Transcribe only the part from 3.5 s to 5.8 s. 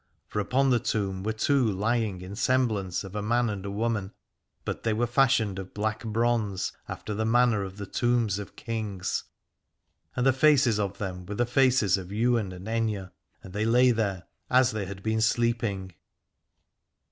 and a woman: but they were fashioned of